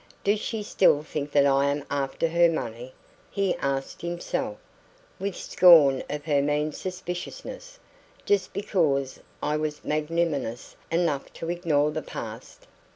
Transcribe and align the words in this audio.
"Does 0.23 0.39
she 0.39 0.63
still 0.63 1.03
think 1.03 1.31
that 1.33 1.45
I 1.45 1.65
am 1.65 1.85
after 1.91 2.29
her 2.29 2.49
money?" 2.49 2.91
he 3.29 3.53
asked 3.57 4.01
himself, 4.01 4.57
with 5.19 5.35
scorn 5.35 6.01
of 6.09 6.25
her 6.25 6.41
mean 6.41 6.71
suspiciousness. 6.71 7.77
"Just 8.25 8.51
because 8.51 9.19
I 9.43 9.57
was 9.57 9.85
magnanimous 9.85 10.75
enough 10.89 11.31
to 11.33 11.51
ignore 11.51 11.91
the 11.91 12.01
past!" 12.01 12.65